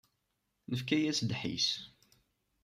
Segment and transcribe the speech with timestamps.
[0.69, 1.67] Nefka-yas ddḥis.